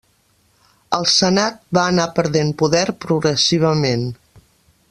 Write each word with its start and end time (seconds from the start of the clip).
El 0.99 1.05
Senat 1.15 1.59
va 1.79 1.85
anar 1.91 2.09
perdent 2.21 2.51
poder 2.63 2.85
progressivament. 3.07 4.11